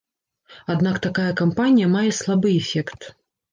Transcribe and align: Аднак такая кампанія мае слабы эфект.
Аднак 0.73 0.95
такая 1.05 1.27
кампанія 1.43 1.93
мае 1.97 2.09
слабы 2.23 2.57
эфект. 2.61 3.01